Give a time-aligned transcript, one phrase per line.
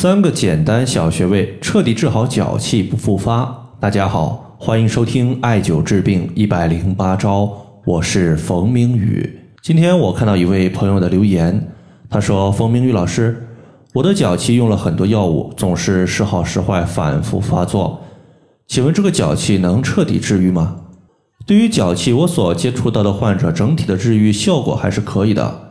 [0.00, 3.72] 三个简单小穴位，彻底治好脚气不复发。
[3.80, 7.50] 大家好，欢迎收听艾灸治病一百零八招，
[7.84, 9.40] 我是冯明宇。
[9.60, 11.72] 今天我看到一位朋友的留言，
[12.08, 13.48] 他说：“冯明宇老师，
[13.92, 18.00] 我的脚气用了很多药物，总是时好时坏，反复发作。
[18.68, 20.76] 请问这个脚气能彻底治愈吗？”
[21.44, 25.67] 对于脚气，我所接触到的患者整体的治愈效果还是可以的。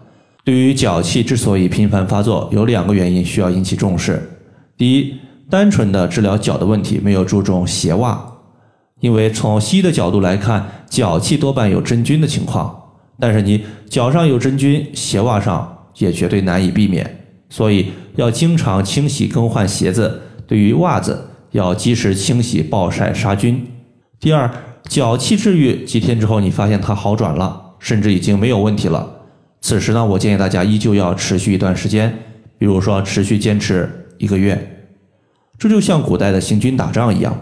[0.47, 4.31] 对于脚气之所以频繁发作，有两个原因需要引起重视。
[4.77, 5.13] 第一，
[5.49, 8.25] 单纯的治疗脚的问题，没有注重鞋袜，
[9.01, 12.73] 因为从西医的角度来看，脚气多半有真菌的情况，
[13.19, 20.21] 但是你脚上有真菌，鞋袜上也绝对难以避免，所以要经常清洗更换鞋子。
[20.47, 23.67] 对于袜子，要及时清洗暴晒杀菌。
[24.17, 24.49] 第二。
[24.87, 29.16] 脚气治愈几天之后，你发现它好转了，甚至已经没有问题了。
[29.61, 32.17] 此时呢，我建议大家依旧要持续一段时间，
[32.57, 34.85] 比如说持续坚持一个月。
[35.57, 37.35] 这就像古代的行军打仗一样，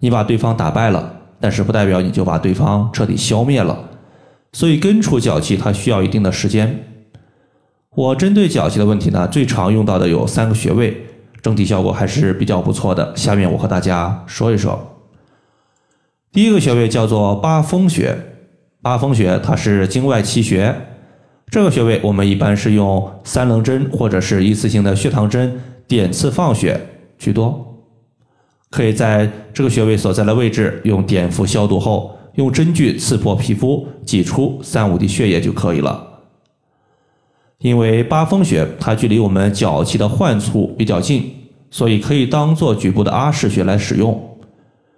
[0.00, 3.90] 你把对方打败了，但是不代表你就把对方彻底消灭了。
[4.52, 6.84] 所以根除脚气它需要一定的时间。
[7.94, 11.06] 我针对脚气的问题呢，最常用到的有三个穴位，
[11.40, 13.16] 整体效果还是比较不错的。
[13.16, 14.98] 下面我和大家说一说。
[16.32, 18.16] 第一个穴位叫做八风穴，
[18.80, 20.74] 八风穴它是经外奇穴，
[21.52, 26.80] 这个穴位我们一般是用三棱针或者是一次性的血糖针点刺放血
[27.18, 27.84] 居多，
[28.70, 36.22] 可以在这个穴位所在的位置用碘伏消毒后，用针具刺破皮肤，挤出三五滴血液就可以了。
[37.58, 41.30] 因为八风穴它距离我们脚气的患处比较近，
[41.70, 44.38] 所以可以当做局部的阿是穴来使用。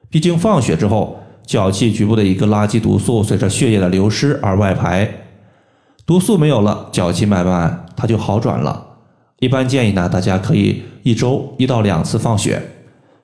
[0.08, 1.18] 毕竟放血之后。
[1.46, 5.23] 脚气局部的一个垃圾毒素，随着血液的流失而外排，
[6.06, 8.98] 毒素没有了，脚气慢慢它就好转了。
[9.40, 12.62] 一般建议呢，大家可以一周一到两次放血，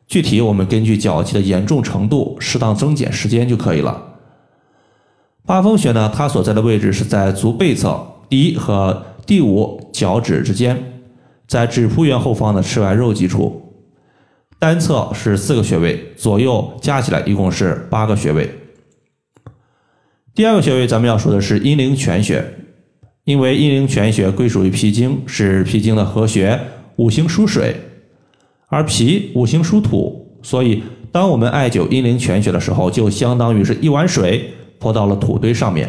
[0.07, 4.03] 具体我们根据脚气的严重程度，适当增减时间就可以了。
[5.45, 11.03] 八风穴呢，它所在的位置是在足背侧第一和第五脚趾之间，
[11.47, 13.75] 在指扑缘后方的赤外肉际处。
[14.59, 18.51] 单侧是四个穴位，左右加起来一共是八个穴位。
[20.35, 22.45] 第二个穴位咱们要说的是阴陵泉穴，
[23.31, 26.59] 因为阴陵泉穴归属于脾经，是脾经的合穴，
[26.97, 27.77] 五行属水，
[28.67, 30.83] 而脾五行属土，所以
[31.13, 35.89] 当我们艾灸阴陵泉穴的时候，就相当于是一碗水泼到了土堆上面，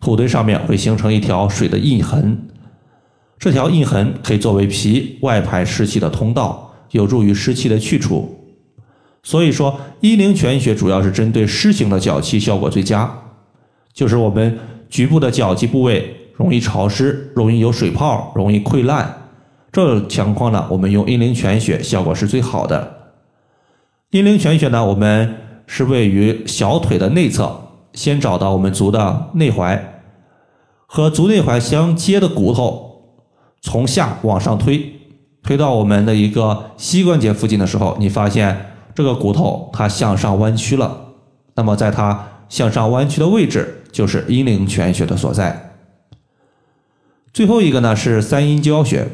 [0.00, 2.46] 土堆上面会形成一条水的印痕，
[3.40, 6.62] 这条印痕可以作为脾外排湿气的通道。
[6.92, 8.46] 有助于湿气的去除，
[9.24, 13.12] 所以说阴陵泉穴主要是针对湿型的脚气效果最佳，
[13.92, 14.56] 就是我们
[14.88, 19.28] 局部的脚气部位容易潮湿、容易有水泡、容易溃烂，
[19.72, 22.92] 这种情况呢，我们用阴陵泉穴效果是最好的。
[24.10, 25.36] 阴陵泉穴呢，我们
[25.66, 27.60] 是位于小腿的内侧，
[27.92, 29.80] 先找到我们足的内踝
[30.86, 33.02] 和足内踝相接的骨头，
[33.60, 34.92] 从下往上推。
[35.42, 40.98] 推到我们的一个膝关节附近的时候，你发现这个骨头它向上弯曲了，
[41.54, 45.75] 那么在它向上弯曲的位置就是阴陵泉穴的所在。
[47.36, 49.06] 最后一个呢是三阴交穴，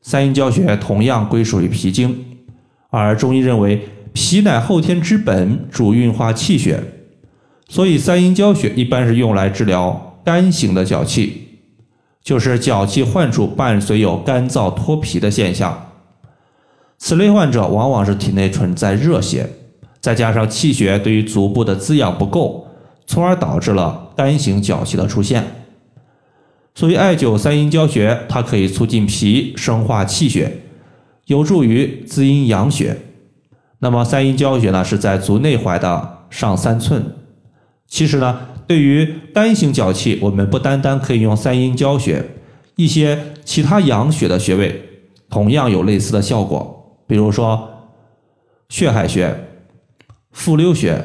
[0.00, 2.24] 三阴交穴同样归属于脾经，
[2.88, 3.82] 而中医认为
[4.12, 6.80] 脾乃后天之本，主运化气血，
[7.68, 11.48] 所以三阴交穴一般是用来治疗干型的脚气。
[12.22, 15.88] 就是脚气患处伴随有干燥脱皮的现象，
[16.96, 19.44] 此类患者往往是体内存在热邪，
[20.00, 22.68] 再加上气血对于足部的滋养不够，
[23.04, 25.42] 从而导致了干型脚气的出现。
[26.78, 30.58] 所以艾灸三阴交穴，它可以促进脾生化气血，
[31.26, 32.96] 有助于滋阴养血。
[33.80, 37.16] 那么三阴交穴呢，是在足内踝的上三寸。
[37.88, 38.38] 其实呢。
[38.68, 42.22] 对于单行脚气，我们不单单可以用三阴交穴，
[42.76, 44.82] 一些其他养血的穴位
[45.30, 47.66] 同样有类似的效果，比如说
[48.68, 49.34] 血海穴、
[50.32, 51.02] 复溜穴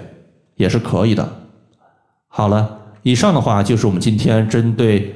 [0.57, 1.47] 也是可以的。
[2.27, 5.15] 好了，以上的话就是我们今天针对